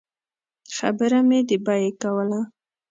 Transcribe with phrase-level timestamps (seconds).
[0.77, 2.41] خبره مې د بیې کوله.